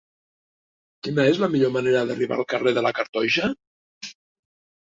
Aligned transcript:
Quina 1.07 1.25
és 1.33 1.41
la 1.43 1.49
millor 1.55 1.71
manera 1.75 2.01
d'arribar 2.13 2.39
al 2.39 2.49
carrer 2.55 2.75
de 2.79 2.85
la 2.87 2.93
Cartoixa? 3.01 3.51